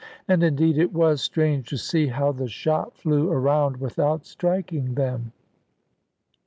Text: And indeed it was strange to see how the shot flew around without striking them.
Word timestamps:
And 0.27 0.41
indeed 0.41 0.79
it 0.79 0.91
was 0.91 1.21
strange 1.21 1.69
to 1.69 1.77
see 1.77 2.07
how 2.07 2.31
the 2.31 2.47
shot 2.47 2.97
flew 2.97 3.29
around 3.29 3.77
without 3.77 4.25
striking 4.25 4.95
them. 4.95 5.31